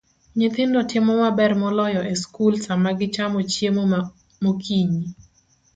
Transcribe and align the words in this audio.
Nyithindo 0.37 0.79
timo 0.89 1.11
maber 1.21 1.51
moloyo 1.61 2.01
e 2.13 2.15
skul 2.21 2.53
sama 2.65 2.89
gichamo 2.99 3.39
chiemo 3.51 3.83
mokinyi. 4.43 5.03